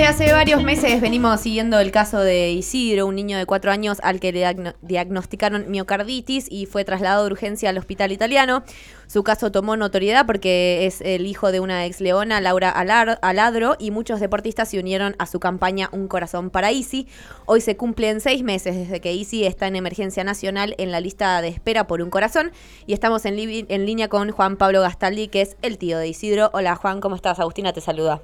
Desde 0.00 0.24
hace 0.24 0.32
varios 0.32 0.62
meses 0.62 0.98
venimos 1.02 1.42
siguiendo 1.42 1.78
el 1.78 1.92
caso 1.92 2.20
de 2.20 2.52
Isidro, 2.52 3.06
un 3.06 3.16
niño 3.16 3.36
de 3.36 3.44
cuatro 3.44 3.70
años 3.70 3.98
al 4.02 4.18
que 4.18 4.32
le 4.32 4.74
diagnosticaron 4.80 5.70
miocarditis 5.70 6.46
y 6.50 6.64
fue 6.64 6.86
trasladado 6.86 7.26
de 7.26 7.32
urgencia 7.32 7.68
al 7.68 7.76
hospital 7.76 8.10
italiano. 8.10 8.64
Su 9.08 9.22
caso 9.24 9.52
tomó 9.52 9.76
notoriedad 9.76 10.24
porque 10.24 10.86
es 10.86 11.02
el 11.02 11.26
hijo 11.26 11.52
de 11.52 11.60
una 11.60 11.84
ex 11.84 12.00
leona, 12.00 12.40
Laura 12.40 12.70
Aladro, 12.70 13.76
y 13.78 13.90
muchos 13.90 14.20
deportistas 14.20 14.70
se 14.70 14.78
unieron 14.78 15.16
a 15.18 15.26
su 15.26 15.38
campaña 15.38 15.90
Un 15.92 16.08
Corazón 16.08 16.48
para 16.48 16.72
Isi. 16.72 17.06
Hoy 17.44 17.60
se 17.60 17.76
cumplen 17.76 18.22
seis 18.22 18.42
meses 18.42 18.76
desde 18.76 19.00
que 19.00 19.12
Isi 19.12 19.44
está 19.44 19.66
en 19.66 19.76
emergencia 19.76 20.24
nacional 20.24 20.74
en 20.78 20.92
la 20.92 21.00
lista 21.00 21.42
de 21.42 21.48
espera 21.48 21.86
por 21.86 22.00
un 22.00 22.08
corazón 22.08 22.52
y 22.86 22.94
estamos 22.94 23.26
en, 23.26 23.38
en 23.38 23.84
línea 23.84 24.08
con 24.08 24.30
Juan 24.30 24.56
Pablo 24.56 24.80
Gastaldi, 24.80 25.28
que 25.28 25.42
es 25.42 25.58
el 25.60 25.76
tío 25.76 25.98
de 25.98 26.08
Isidro. 26.08 26.48
Hola 26.54 26.74
Juan, 26.74 27.02
¿cómo 27.02 27.16
estás? 27.16 27.38
Agustina 27.38 27.74
te 27.74 27.82
saluda. 27.82 28.22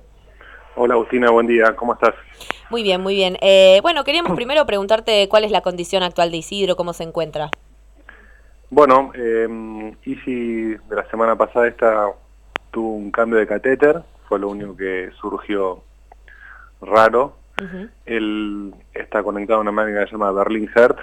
Hola 0.79 0.93
Agustina, 0.93 1.31
buen 1.31 1.47
día, 1.47 1.75
¿cómo 1.75 1.95
estás? 1.95 2.15
Muy 2.69 2.83
bien, 2.83 3.01
muy 3.01 3.15
bien. 3.15 3.39
Eh, 3.41 3.79
bueno, 3.81 4.05
queríamos 4.05 4.33
primero 4.37 4.67
preguntarte 4.67 5.27
cuál 5.27 5.45
es 5.45 5.51
la 5.51 5.63
condición 5.63 6.03
actual 6.03 6.31
de 6.31 6.37
Isidro, 6.37 6.77
cómo 6.77 6.93
se 6.93 7.03
encuentra. 7.03 7.49
Bueno, 8.69 9.11
eh, 9.15 9.95
Isi 10.05 10.75
de 10.75 10.97
la 10.97 11.09
semana 11.09 11.35
pasada 11.35 11.67
esta, 11.67 12.09
tuvo 12.71 12.91
un 12.91 13.11
cambio 13.11 13.39
de 13.39 13.47
catéter, 13.47 14.03
fue 14.29 14.39
lo 14.39 14.51
único 14.51 14.77
que 14.77 15.11
surgió 15.19 15.83
raro. 16.83 17.39
Él 18.05 18.75
está 18.93 19.23
conectado 19.23 19.61
a 19.61 19.63
una 19.63 19.73
máquina 19.73 20.01
que 20.01 20.07
se 20.07 20.13
llama 20.13 20.31
Berlin 20.31 20.69
Heart, 20.69 20.99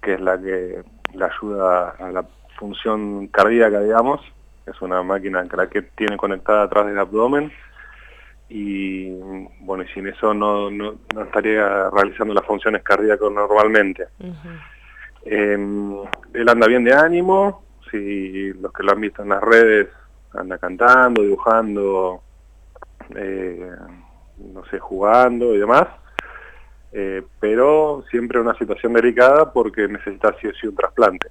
que 0.00 0.14
es 0.14 0.20
la 0.22 0.40
que 0.40 0.82
le 1.12 1.24
ayuda 1.24 1.90
a 1.90 2.10
la 2.10 2.24
función 2.58 3.26
cardíaca, 3.26 3.80
digamos. 3.80 4.22
Es 4.64 4.80
una 4.80 5.02
máquina 5.02 5.46
que 5.46 5.56
la 5.58 5.68
que 5.68 5.82
tiene 5.82 6.16
conectada 6.16 6.62
atrás 6.62 6.86
del 6.86 6.98
abdomen 6.98 7.52
y 8.50 9.10
bueno, 9.60 9.84
y 9.84 9.88
sin 9.94 10.08
eso 10.08 10.34
no, 10.34 10.70
no, 10.70 10.98
estaría 11.24 11.88
realizando 11.90 12.34
las 12.34 12.44
funciones 12.44 12.82
cardíacas 12.82 13.30
normalmente. 13.30 14.08
Em, 15.24 15.96
él 16.34 16.48
anda 16.48 16.66
bien 16.66 16.82
de 16.82 16.92
ánimo, 16.92 17.62
si 17.90 18.52
los 18.54 18.72
que 18.72 18.82
lo 18.82 18.92
han 18.92 19.00
visto 19.00 19.22
en 19.22 19.28
las 19.28 19.42
redes 19.42 19.88
anda 20.32 20.58
cantando, 20.58 21.22
dibujando, 21.22 22.22
eh, 23.14 23.70
no 24.38 24.64
sé, 24.66 24.80
jugando 24.80 25.54
y 25.54 25.58
demás, 25.58 25.86
eh, 26.92 27.22
pero 27.38 28.04
siempre 28.10 28.40
una 28.40 28.54
situación 28.54 28.92
delicada 28.92 29.52
porque 29.52 29.86
necesita 29.86 30.34
sí 30.40 30.48
o 30.48 30.52
sí 30.54 30.66
un 30.66 30.74
trasplante. 30.74 31.28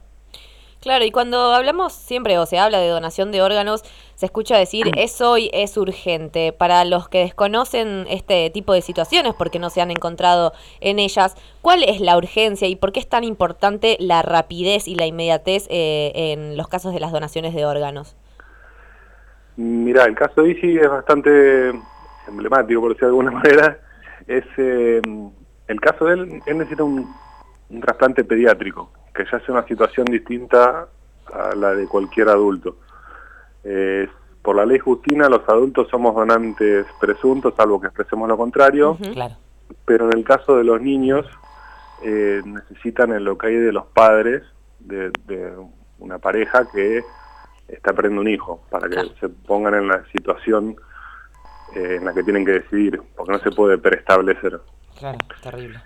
Claro, 0.82 1.04
y 1.04 1.12
cuando 1.12 1.54
hablamos 1.54 1.92
siempre 1.92 2.38
o 2.38 2.46
se 2.46 2.58
habla 2.58 2.80
de 2.80 2.88
donación 2.88 3.34
de 3.34 3.42
órganos, 3.42 3.84
se 4.16 4.26
escucha 4.26 4.58
decir 4.58 4.90
es 4.98 5.20
hoy, 5.20 5.50
es 5.52 5.76
urgente. 5.76 6.54
Para 6.54 6.86
los 6.86 7.10
que 7.10 7.20
desconocen 7.20 8.06
este 8.10 8.50
tipo 8.50 8.74
de 8.74 8.82
situaciones 8.82 9.34
porque 9.34 9.60
no 9.60 9.70
se 9.70 9.82
han 9.82 9.92
encontrado 9.92 10.54
en 10.80 11.00
ellas, 11.00 11.36
¿cuál 11.62 11.84
es 11.84 12.00
la 12.00 12.18
urgencia 12.18 12.68
y 12.68 12.78
por 12.78 12.94
qué 12.94 13.02
es 13.02 13.10
tan 13.10 13.26
importante 13.26 13.98
la 14.00 14.22
rapidez 14.22 14.88
y 14.88 14.96
la 14.96 15.06
inmediatez 15.06 15.68
eh, 15.70 16.12
en 16.16 16.56
los 16.56 16.70
casos 16.70 16.94
de 16.94 17.02
las 17.02 17.12
donaciones 17.12 17.54
de 17.54 17.66
órganos? 17.66 18.16
Mira, 19.58 20.06
el 20.06 20.16
caso 20.16 20.44
de 20.44 20.52
Isi 20.52 20.78
es 20.78 20.90
bastante 20.90 21.74
emblemático, 22.26 22.80
por 22.80 22.92
decirlo 22.92 23.08
de 23.08 23.20
alguna 23.20 23.32
manera. 23.44 23.80
Es 24.28 24.46
eh, 24.56 25.02
el 25.68 25.82
caso 25.82 26.06
de 26.06 26.14
él, 26.14 26.42
él 26.46 26.58
necesita 26.58 26.84
un 26.86 27.14
trasplante 27.82 28.24
pediátrico 28.24 28.90
que 29.14 29.26
ya 29.30 29.38
es 29.38 29.50
una 29.50 29.66
situación 29.66 30.06
distinta 30.06 30.88
a 31.34 31.56
la 31.56 31.74
de 31.76 31.88
cualquier 31.88 32.30
adulto. 32.30 32.78
Eh, 33.64 34.08
por 34.42 34.56
la 34.56 34.66
ley 34.66 34.80
Justina, 34.80 35.28
los 35.28 35.48
adultos 35.48 35.88
somos 35.90 36.16
donantes 36.16 36.86
presuntos, 37.00 37.54
salvo 37.56 37.80
que 37.80 37.88
expresemos 37.88 38.28
lo 38.28 38.38
contrario, 38.38 38.98
pero 39.86 40.10
en 40.10 40.18
el 40.18 40.24
caso 40.24 40.56
de 40.56 40.64
los 40.64 40.82
niños 40.82 41.26
eh, 42.04 42.42
necesitan 42.46 43.12
el 43.12 43.28
hay 43.42 43.56
de 43.56 43.72
los 43.74 43.86
padres 43.88 44.44
de, 44.80 45.12
una 46.00 46.18
pareja 46.18 46.66
que 46.72 47.04
está 47.68 47.94
perdiendo 47.94 48.22
un 48.22 48.30
hijo, 48.30 48.64
para 48.70 48.88
que 48.90 49.12
se 49.20 49.28
pongan 49.30 49.76
en 49.76 49.88
la 49.90 50.04
situación 50.12 50.78
eh, 51.76 51.98
en 51.98 52.06
la 52.06 52.14
que 52.14 52.24
tienen 52.24 52.46
que 52.46 52.54
decidir, 52.54 53.02
porque 53.16 53.34
no 53.34 53.40
se 53.40 53.52
puede 53.52 53.78
preestablecer. 53.78 54.62
Claro, 54.98 55.18
terrible. 55.44 55.82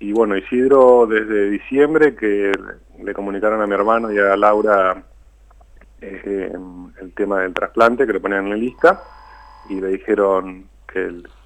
Y 0.00 0.12
bueno, 0.12 0.34
Isidro 0.34 1.06
desde 1.06 1.50
diciembre 1.50 2.16
que 2.16 2.50
le 3.02 3.12
comunicaron 3.12 3.60
a 3.60 3.66
mi 3.66 3.74
hermano 3.74 4.10
y 4.10 4.18
a 4.18 4.34
Laura 4.34 5.02
eh, 6.00 6.52
el 7.00 7.12
tema 7.12 7.40
del 7.40 7.52
trasplante, 7.52 8.06
que 8.06 8.14
le 8.14 8.20
ponían 8.20 8.44
en 8.44 8.50
la 8.50 8.56
lista, 8.56 9.02
y 9.68 9.78
le 9.78 9.88
dijeron 9.88 10.66
que 10.90 11.00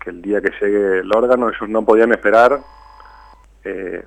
el, 0.06 0.22
día 0.22 0.40
que 0.40 0.52
llegue 0.60 1.00
el 1.00 1.12
órgano 1.12 1.48
ellos 1.48 1.68
no 1.68 1.84
podían 1.84 2.12
esperar, 2.12 2.60
eh, 3.64 4.04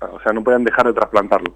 o 0.00 0.20
sea, 0.20 0.32
no 0.32 0.42
podían 0.42 0.64
dejar 0.64 0.86
de 0.86 0.94
trasplantarlo. 0.94 1.52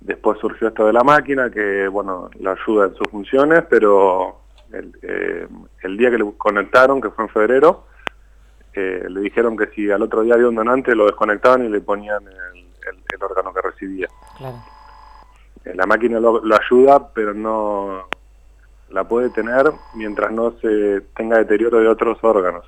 Después 0.00 0.38
surgió 0.38 0.68
esto 0.68 0.86
de 0.86 0.94
la 0.94 1.04
máquina, 1.04 1.50
que 1.50 1.86
bueno, 1.86 2.30
la 2.38 2.52
ayuda 2.52 2.86
en 2.86 2.94
sus 2.94 3.08
funciones, 3.08 3.64
pero 3.68 4.40
el, 4.72 4.98
eh, 5.02 5.46
el 5.82 5.96
día 5.98 6.10
que 6.10 6.16
le 6.16 6.32
conectaron, 6.38 7.02
que 7.02 7.10
fue 7.10 7.24
en 7.24 7.30
febrero, 7.30 7.89
le 8.74 9.20
dijeron 9.20 9.56
que 9.56 9.66
si 9.68 9.90
al 9.90 10.02
otro 10.02 10.22
día 10.22 10.34
había 10.34 10.48
un 10.48 10.54
donante 10.54 10.94
lo 10.94 11.06
desconectaban 11.06 11.64
y 11.64 11.68
le 11.68 11.80
ponían 11.80 12.22
el, 12.26 12.66
órgano 13.22 13.52
que 13.52 13.60
recibía. 13.60 14.08
Eh, 15.64 15.74
la 15.74 15.84
máquina 15.84 16.18
lo, 16.18 16.40
ayuda, 16.54 17.12
pero 17.12 17.34
no 17.34 18.06
la 18.88 19.04
puede 19.04 19.28
tener 19.30 19.70
mientras 19.94 20.32
no 20.32 20.52
se 20.52 21.02
tenga 21.14 21.36
deterioro 21.36 21.80
de 21.80 21.88
otros 21.88 22.18
órganos. 22.22 22.64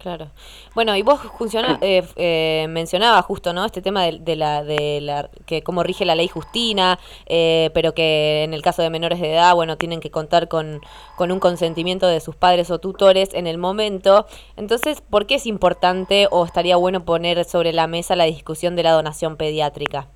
Claro. 0.00 0.30
Bueno, 0.74 0.96
y 0.96 1.02
vos 1.02 1.20
funciona, 1.36 1.78
eh, 1.82 2.02
eh, 2.16 2.66
mencionabas 2.70 3.22
justo, 3.26 3.52
¿no? 3.52 3.66
Este 3.66 3.82
tema 3.82 4.04
de, 4.04 4.34
la, 4.34 4.64
de 4.64 4.98
la, 5.02 5.28
que 5.44 5.62
cómo 5.62 5.82
rige 5.82 6.06
la 6.06 6.14
ley 6.14 6.26
Justina, 6.26 6.98
eh, 7.26 7.70
pero 7.74 7.92
que 7.92 8.42
en 8.44 8.54
el 8.54 8.62
caso 8.62 8.80
de 8.80 8.88
menores 8.88 9.20
de 9.20 9.34
edad, 9.34 9.54
bueno, 9.54 9.76
tienen 9.76 10.00
que 10.00 10.10
contar 10.10 10.48
con, 10.48 10.80
con 11.16 11.30
un 11.30 11.38
consentimiento 11.38 12.06
de 12.06 12.20
sus 12.20 12.34
padres 12.34 12.70
o 12.70 12.78
tutores 12.78 13.34
en 13.34 13.46
el 13.46 13.58
momento. 13.58 14.26
Entonces, 14.56 15.02
¿por 15.02 15.26
qué 15.26 15.34
es 15.34 15.44
importante 15.44 16.28
o 16.30 16.46
estaría 16.46 16.76
bueno 16.76 17.04
poner 17.04 17.44
sobre 17.44 17.74
la 17.74 17.86
mesa 17.86 18.16
la 18.16 18.24
discusión 18.24 18.76
de 18.76 18.84
la 18.84 18.92
donación 18.92 19.36
pediátrica? 19.36 20.06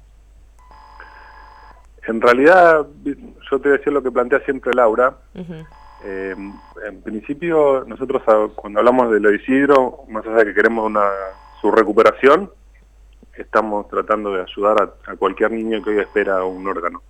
En 2.07 2.23
realidad, 2.23 2.87
yo 3.51 3.61
te 3.61 3.69
decía 3.69 3.93
lo 3.93 4.03
que 4.03 4.11
plantea 4.11 4.41
siempre 4.41 4.73
Laura. 4.75 5.19
Eh, 6.07 6.35
en 6.87 7.03
principio, 7.03 7.85
nosotros 7.87 8.23
cuando 8.55 8.79
hablamos 8.79 9.11
de 9.11 9.21
lo 9.21 9.33
Isidro, 9.33 10.05
más 10.09 10.27
allá 10.27 10.37
de 10.39 10.45
que 10.47 10.55
queremos 10.55 10.85
una, 10.87 11.09
su 11.61 11.71
recuperación, 11.71 12.51
estamos 13.35 13.89
tratando 13.89 14.33
de 14.35 14.43
ayudar 14.43 14.95
a, 15.07 15.17
cualquier 15.17 15.53
niño 15.53 15.83
que 15.83 15.91
hoy 15.91 15.99
espera 15.99 16.45
un 16.45 16.67
órgano. 16.67 17.03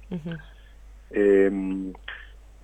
Eh, 1.10 1.93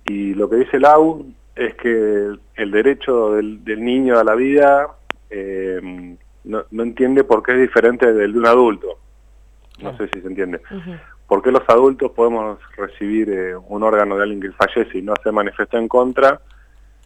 y 0.07 0.33
lo 0.33 0.49
que 0.49 0.55
dice 0.57 0.79
Lau 0.79 1.25
es 1.55 1.75
que 1.75 2.33
el 2.55 2.71
derecho 2.71 3.33
del, 3.33 3.61
niño 3.83 4.17
a 4.17 4.23
la 4.23 4.35
vida 4.35 4.87
eh, 5.29 6.15
no, 6.45 6.65
entiende 6.71 7.23
por 7.23 7.43
qué 7.43 7.53
es 7.53 7.59
diferente 7.59 8.11
del 8.13 8.33
de 8.33 8.39
un 8.39 8.47
adulto. 8.47 8.99
No 9.81 9.97
sé 9.97 10.09
si 10.13 10.21
se 10.21 10.27
entiende. 10.27 10.61
¿Por 11.31 11.41
qué 11.41 11.49
los 11.49 11.63
adultos 11.69 12.11
podemos 12.11 12.59
recibir 12.75 13.29
eh, 13.29 13.55
un 13.55 13.83
órgano 13.83 14.17
de 14.17 14.23
alguien 14.23 14.41
que 14.41 14.51
fallece 14.51 14.97
y 14.97 15.01
no 15.01 15.13
se 15.23 15.31
manifestó 15.31 15.77
en 15.77 15.87
contra? 15.87 16.41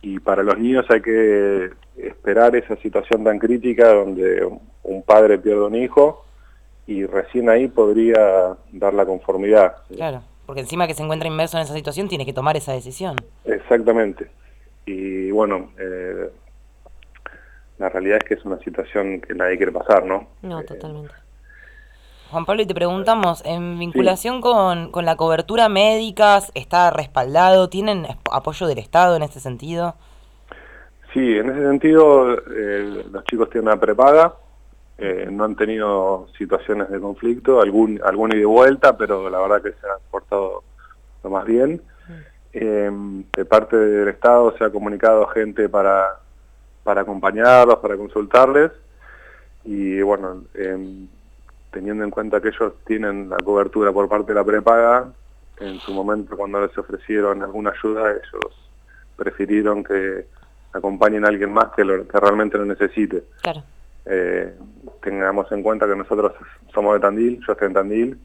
Y 0.02 0.18
para 0.18 0.42
los 0.42 0.58
niños 0.58 0.84
hay 0.90 1.00
que 1.00 1.70
esperar 1.96 2.56
esa 2.56 2.76
situación 2.78 3.24
tan 3.24 3.38
crítica 3.38 3.94
donde 3.94 4.44
un 4.82 5.04
padre 5.04 5.38
pierde 5.38 5.62
un 5.62 5.76
hijo 5.76 6.26
y 6.88 7.06
recién 7.06 7.50
ahí 7.50 7.68
podría 7.68 8.58
dar 8.72 8.96
la 8.96 9.06
conformidad. 9.06 9.76
Claro, 9.96 10.24
porque 10.48 10.62
encima 10.62 10.88
que 10.88 10.96
se 10.96 11.04
encuentra 11.04 11.28
inmerso 11.28 11.58
en 11.58 11.64
esa 11.66 11.76
situación 11.76 12.08
tiene 12.08 12.26
que 12.26 12.34
tomar 12.34 12.58
esa 12.58 12.74
decisión. 12.74 13.18
Exactamente. 13.44 14.32
Y 14.88 15.30
bueno, 15.30 15.70
eh, 15.78 16.32
la 17.78 17.90
realidad 17.90 18.18
es 18.24 18.28
que 18.28 18.34
es 18.34 18.44
una 18.44 18.58
situación 18.58 19.22
que 19.22 19.36
nadie 19.36 19.58
quiere 19.58 19.72
pasar, 19.72 20.04
¿no? 20.04 20.30
No, 20.42 20.64
totalmente. 20.64 21.14
Juan 22.32 22.46
Pablo, 22.46 22.64
y 22.64 22.66
te 22.66 22.74
preguntamos, 22.74 23.44
en 23.46 23.78
vinculación 23.78 24.42
con, 24.42 24.92
la 24.94 25.16
cobertura 25.16 25.70
médica, 25.70 26.40
¿está 26.56 26.90
respaldado? 26.90 27.70
¿Tienen 27.70 28.08
apoyo 28.32 28.66
del 28.68 28.80
Estado 28.80 29.16
en 29.16 29.24
este 29.24 29.40
sentido? 29.40 29.96
Sí, 31.14 31.38
en 31.38 31.50
ese 31.50 31.62
sentido 31.62 32.34
eh, 32.34 33.06
los 33.12 33.24
chicos 33.26 33.50
tienen 33.50 33.70
una 33.70 33.80
prepaga, 33.80 34.34
eh, 34.98 35.28
no 35.32 35.44
han 35.44 35.56
tenido 35.56 36.28
situaciones 36.38 36.90
de 36.90 37.00
conflicto, 37.00 37.62
algún, 37.62 38.02
algún 38.04 38.32
ida 38.32 38.42
y 38.42 38.46
vuelta, 38.46 38.98
pero 38.98 39.30
la 39.30 39.40
verdad 39.40 39.62
que 39.62 39.72
se 39.72 39.88
han 39.88 40.00
portado 40.10 40.64
lo 41.24 41.30
más 41.30 41.46
bien. 41.46 41.82
Eh, 42.54 42.90
de 43.36 43.46
parte 43.46 43.78
del 43.78 44.08
Estado 44.08 44.58
se 44.58 44.64
ha 44.64 44.70
comunicado 44.70 45.28
gente 45.28 45.70
para, 45.70 46.20
para 46.84 47.02
acompañarlos, 47.02 47.78
para 47.80 47.98
consultarles, 47.98 48.72
y 49.64 50.02
bueno, 50.02 50.44
teniendo 51.76 52.06
en 52.06 52.10
cuenta 52.10 52.40
que 52.40 52.48
ellos 52.48 52.72
tienen 52.86 53.30
la 53.30 53.36
cobertura 53.36 53.92
por 53.92 54.08
parte 54.08 54.32
de 54.32 54.36
la 54.36 54.46
prepaga, 54.46 55.12
en 55.60 55.78
su 55.82 55.94
momento 55.94 56.38
cuando 56.38 56.66
les 56.66 56.78
ofrecieron 56.78 57.44
alguna 57.44 57.72
ayuda, 57.72 58.12
ellos 58.12 58.72
prefirieron 59.18 59.84
que 59.84 60.26
acompañen 60.72 61.26
a 61.26 61.28
alguien 61.28 61.52
más 61.52 61.74
que, 61.76 61.84
lo, 61.84 62.08
que 62.08 62.18
realmente 62.18 62.58
lo 62.58 62.64
necesite. 62.64 63.26
Claro. 63.42 63.62
Eh, 64.06 64.56
tengamos 65.02 65.52
en 65.52 65.62
cuenta 65.64 65.86
que 65.86 65.98
nosotros 65.98 66.32
somos 66.74 66.94
de 66.94 67.02
Tandil, 67.02 67.42
yo 67.46 67.52
estoy 67.52 67.68
en 67.68 67.74
Tandil, 67.74 68.20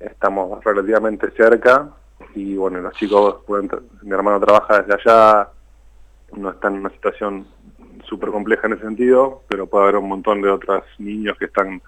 estamos 0.00 0.64
relativamente 0.64 1.30
cerca 1.30 1.90
y 2.34 2.56
bueno, 2.56 2.80
los 2.80 2.94
chicos, 2.94 3.36
pueden 3.46 3.70
mi 4.02 4.10
hermano 4.10 4.40
trabaja 4.40 4.82
desde 4.82 4.94
allá, 4.94 5.48
no 6.36 6.50
está 6.50 6.66
en 6.66 6.74
una 6.74 6.90
situación 6.90 7.46
súper 8.04 8.30
compleja 8.30 8.66
en 8.66 8.72
ese 8.72 8.82
sentido, 8.82 9.42
pero 9.46 9.68
puede 9.68 9.84
haber 9.84 9.98
un 9.98 10.08
montón 10.08 10.42
de 10.42 10.50
otros 10.50 10.82
niños 10.98 11.38
que 11.38 11.44
están 11.44 11.80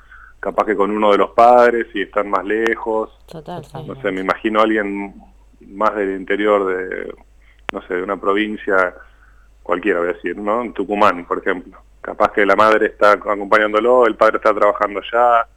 capaz 0.46 0.64
que 0.64 0.76
con 0.76 0.92
uno 0.92 1.10
de 1.10 1.18
los 1.18 1.30
padres 1.30 1.88
y 1.92 2.02
están 2.02 2.30
más 2.30 2.44
lejos. 2.44 3.10
Total, 3.26 3.64
No 3.84 4.00
sé, 4.00 4.12
me 4.12 4.20
imagino 4.20 4.60
a 4.60 4.62
alguien 4.62 5.12
más 5.60 5.96
del 5.96 6.20
interior 6.20 6.64
de, 6.66 7.12
no 7.72 7.82
sé, 7.82 7.94
de 7.94 8.02
una 8.04 8.16
provincia, 8.16 8.94
cualquiera 9.64 9.98
voy 9.98 10.10
a 10.10 10.12
decir, 10.12 10.36
¿no? 10.36 10.62
En 10.62 10.72
Tucumán, 10.72 11.26
por 11.26 11.38
ejemplo. 11.38 11.76
Capaz 12.00 12.30
que 12.30 12.46
la 12.46 12.54
madre 12.54 12.86
está 12.86 13.14
acompañándolo, 13.14 14.06
el 14.06 14.14
padre 14.14 14.36
está 14.36 14.54
trabajando 14.54 15.00
ya, 15.12 15.48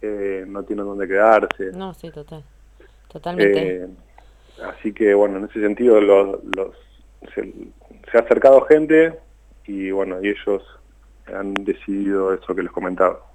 eh, 0.00 0.44
no 0.46 0.62
tiene 0.62 0.82
dónde 0.82 1.08
quedarse. 1.08 1.72
No, 1.72 1.92
sí, 1.92 2.08
total. 2.12 2.44
Totalmente. 3.08 3.74
Eh, 3.74 3.88
así 4.68 4.92
que, 4.92 5.14
bueno, 5.14 5.38
en 5.38 5.46
ese 5.46 5.60
sentido 5.60 6.00
los, 6.00 6.38
se, 7.34 7.52
se 8.08 8.16
ha 8.16 8.20
acercado 8.20 8.60
gente 8.66 9.18
y, 9.66 9.90
bueno, 9.90 10.22
y 10.22 10.28
ellos 10.28 10.62
han 11.26 11.54
decidido 11.54 12.32
eso 12.32 12.54
que 12.54 12.62
les 12.62 12.70
comentaba. 12.70 13.31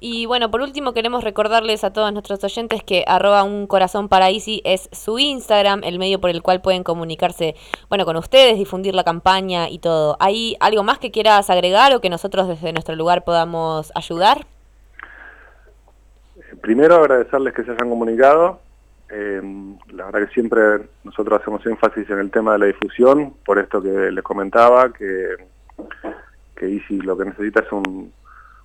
Y 0.00 0.26
bueno, 0.26 0.50
por 0.50 0.60
último 0.60 0.92
queremos 0.92 1.24
recordarles 1.24 1.84
a 1.84 1.92
todos 1.92 2.12
nuestros 2.12 2.42
oyentes 2.44 2.82
que 2.82 3.04
arroba 3.06 3.42
un 3.44 3.66
corazón 3.66 4.08
para 4.08 4.30
Easy 4.30 4.60
es 4.64 4.88
su 4.92 5.18
Instagram, 5.18 5.82
el 5.84 5.98
medio 5.98 6.20
por 6.20 6.30
el 6.30 6.42
cual 6.42 6.60
pueden 6.60 6.84
comunicarse 6.84 7.54
bueno 7.88 8.04
con 8.04 8.16
ustedes, 8.16 8.58
difundir 8.58 8.94
la 8.94 9.04
campaña 9.04 9.68
y 9.68 9.78
todo. 9.78 10.16
¿Hay 10.20 10.56
algo 10.60 10.82
más 10.82 10.98
que 10.98 11.10
quieras 11.10 11.50
agregar 11.50 11.94
o 11.94 12.00
que 12.00 12.10
nosotros 12.10 12.48
desde 12.48 12.72
nuestro 12.72 12.96
lugar 12.96 13.24
podamos 13.24 13.92
ayudar? 13.94 14.46
Primero 16.60 16.96
agradecerles 16.96 17.54
que 17.54 17.64
se 17.64 17.72
hayan 17.72 17.88
comunicado. 17.88 18.60
Eh, 19.10 19.40
la 19.92 20.06
verdad 20.06 20.26
que 20.26 20.34
siempre 20.34 20.60
nosotros 21.04 21.40
hacemos 21.40 21.64
énfasis 21.66 22.08
en 22.10 22.18
el 22.18 22.30
tema 22.30 22.54
de 22.54 22.58
la 22.58 22.66
difusión, 22.66 23.34
por 23.44 23.58
esto 23.58 23.82
que 23.82 24.10
les 24.10 24.24
comentaba, 24.24 24.92
que, 24.92 25.36
que 26.56 26.66
Easy 26.66 27.00
lo 27.00 27.16
que 27.16 27.26
necesita 27.26 27.60
es 27.60 27.70
un 27.72 28.12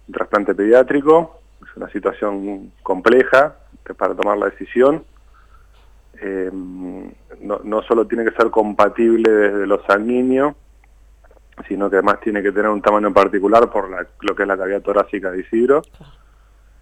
un 0.09 0.13
trasplante 0.13 0.55
pediátrico, 0.55 1.39
es 1.61 1.77
una 1.77 1.87
situación 1.89 2.71
compleja 2.81 3.55
para 3.95 4.15
tomar 4.15 4.37
la 4.39 4.47
decisión. 4.47 5.03
Eh, 6.19 6.49
no, 6.51 7.59
no, 7.63 7.81
solo 7.83 8.07
tiene 8.07 8.25
que 8.25 8.35
ser 8.35 8.49
compatible 8.49 9.31
desde 9.31 9.67
lo 9.67 9.83
sanguíneo, 9.85 10.55
sino 11.67 11.89
que 11.89 11.97
además 11.97 12.19
tiene 12.21 12.41
que 12.41 12.51
tener 12.51 12.69
un 12.69 12.81
tamaño 12.81 13.13
particular 13.13 13.69
por 13.69 13.87
lo 13.89 14.35
que 14.35 14.41
es 14.41 14.47
la 14.47 14.57
cavidad 14.57 14.81
torácica 14.81 15.29
de 15.31 15.41
Isidro. 15.41 15.83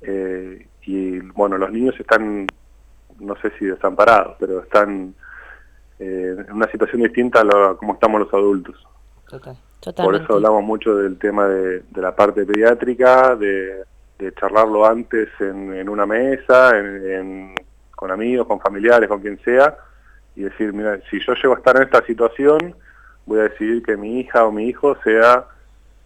Eh, 0.02 0.66
y 0.84 1.20
bueno, 1.20 1.58
los 1.58 1.70
niños 1.70 2.00
están, 2.00 2.48
no 3.20 3.36
sé 3.42 3.52
si 3.60 3.66
desamparados, 3.66 4.38
pero 4.40 4.64
están 4.64 5.14
eh, 6.00 6.36
en 6.48 6.54
una 6.54 6.72
situación 6.72 7.04
distinta 7.04 7.42
a, 7.42 7.44
lo, 7.44 7.78
como 7.78 7.94
estamos 7.94 8.22
los 8.22 8.34
adultos. 8.34 8.88
Por 9.80 10.16
eso 10.16 10.34
hablamos 10.34 10.64
mucho 10.64 10.96
del 10.96 11.18
tema 11.18 11.48
de, 11.48 11.84
la 11.96 12.16
parte 12.16 12.46
pediátrica, 12.46 13.36
de, 13.36 13.84
charlarlo 14.40 14.86
antes 14.86 15.30
en, 15.40 15.88
una 15.88 16.06
mesa, 16.06 16.72
con 17.96 18.12
amigos, 18.12 18.48
con 18.48 18.60
familiares, 18.60 19.08
con 19.08 19.22
quien 19.22 19.40
sea, 19.44 19.78
y 20.36 20.44
decir, 20.44 20.74
mira, 20.74 21.00
si 21.10 21.20
yo 21.20 21.34
llego 21.36 21.54
a 21.54 21.58
estar 21.58 21.78
en 21.78 21.84
esta 21.84 22.04
situación, 22.06 22.76
voy 23.26 23.40
a 23.40 23.44
decidir 23.44 23.84
que 23.84 23.96
mi 23.96 24.20
hija 24.20 24.46
o 24.46 24.52
mi 24.52 24.68
hijo 24.68 24.98
sea 25.04 25.46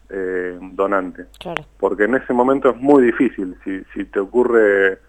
eh, 0.10 0.58
donante. 0.74 1.26
Porque 1.80 2.04
en 2.04 2.16
ese 2.16 2.34
momento 2.34 2.70
es 2.70 2.78
muy 2.78 3.04
difícil, 3.04 3.58
si, 3.64 3.84
si 3.94 4.06
te 4.06 4.20
ocurre 4.20 5.00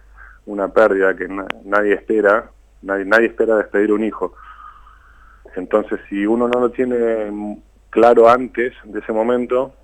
una 0.47 0.69
pérdida 0.69 1.17
que 1.17 1.29
nadie 1.65 1.95
espera, 1.95 2.51
nadie, 2.83 3.05
nadie 3.05 3.27
espera 3.27 3.57
despedir 3.57 3.93
un 3.93 4.05
hijo. 4.05 4.35
Entonces, 5.57 6.01
si 6.09 6.25
uno 6.27 6.49
no 6.49 6.61
lo 6.61 6.71
tiene 6.71 7.31
claro 7.93 8.29
antes 8.29 8.73
de 8.85 9.01
ese 9.01 9.13
momento, 9.13 9.75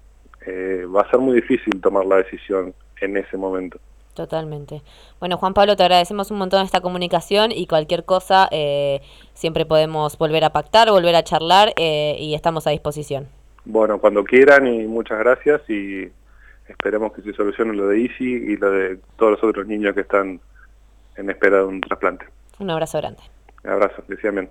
eh, 0.46 0.84
va 0.86 1.02
a 1.02 1.10
ser 1.10 1.20
muy 1.20 1.34
difícil 1.36 1.80
tomar 1.80 2.06
la 2.06 2.16
decisión 2.16 2.74
en 3.00 3.16
ese 3.18 3.36
momento. 3.36 3.78
Totalmente. 4.14 4.82
Bueno, 5.20 5.36
Juan 5.36 5.54
Pablo, 5.54 5.76
te 5.76 5.84
agradecemos 5.84 6.30
un 6.30 6.38
montón 6.38 6.64
esta 6.64 6.80
comunicación 6.80 7.52
y 7.52 7.66
cualquier 7.66 8.04
cosa 8.04 8.48
eh, 8.50 9.00
siempre 9.34 9.66
podemos 9.66 10.16
volver 10.18 10.42
a 10.42 10.50
pactar, 10.50 10.90
volver 10.90 11.14
a 11.14 11.22
charlar 11.22 11.72
eh, 11.76 12.16
y 12.18 12.34
estamos 12.34 12.66
a 12.66 12.70
disposición. 12.70 13.28
Bueno, 13.64 13.98
cuando 13.98 14.24
quieran 14.24 14.66
y 14.66 14.86
muchas 14.86 15.18
gracias 15.18 15.60
y 15.68 16.10
esperemos 16.66 17.12
que 17.12 17.22
se 17.22 17.34
solucione 17.34 17.74
lo 17.74 17.88
de 17.88 18.00
Isi 18.00 18.24
y 18.24 18.56
lo 18.56 18.70
de 18.70 18.98
todos 19.16 19.32
los 19.32 19.44
otros 19.44 19.66
niños 19.66 19.94
que 19.94 20.00
están 20.00 20.40
en 21.16 21.30
espera 21.30 21.58
de 21.58 21.64
un 21.64 21.80
trasplante. 21.82 22.24
Un 22.58 22.70
abrazo 22.70 22.98
grande. 22.98 23.20
Un 23.64 23.70
abrazo, 23.70 24.02
decía 24.08 24.30
bien. 24.30 24.48